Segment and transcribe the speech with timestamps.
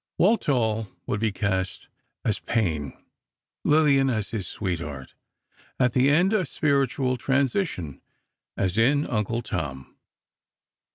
[0.17, 1.87] Walthall would be cast
[2.25, 2.97] as Payne,
[3.63, 5.13] Lillian as his sweetheart;
[5.79, 8.01] at the end, a spiritual transition,
[8.57, 9.95] as in "Uncle Tom."